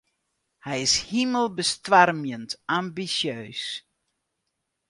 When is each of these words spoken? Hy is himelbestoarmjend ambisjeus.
Hy 0.65 0.77
is 0.85 0.95
himelbestoarmjend 1.09 2.49
ambisjeus. 2.77 3.63